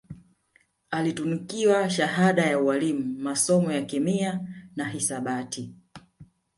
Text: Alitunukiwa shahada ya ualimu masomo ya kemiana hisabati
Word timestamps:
Alitunukiwa 0.91 1.89
shahada 1.89 2.45
ya 2.45 2.59
ualimu 2.59 3.19
masomo 3.19 3.71
ya 3.71 3.81
kemiana 3.85 4.89
hisabati 4.93 5.75